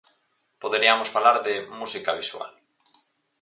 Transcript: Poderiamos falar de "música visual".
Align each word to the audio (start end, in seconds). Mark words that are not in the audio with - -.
Poderiamos 0.61 1.09
falar 1.15 1.37
de 1.47 1.53
"música 1.79 2.11
visual". 2.21 2.51